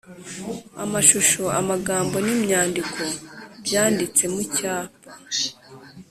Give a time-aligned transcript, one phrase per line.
[0.83, 3.01] amashusho, amagambo, n’imyandiko
[3.65, 5.13] byanditse mu cyapa-